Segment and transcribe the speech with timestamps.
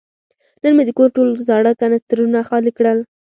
[0.61, 2.99] نن مې د کور ټول زاړه کنسترونه خالي کړل.